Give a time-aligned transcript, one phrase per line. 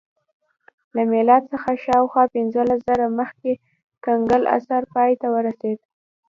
[0.95, 3.51] له میلاد څخه شاوخوا پنځلس زره کاله مخکې
[4.05, 5.79] کنګل عصر پای ته ورسېد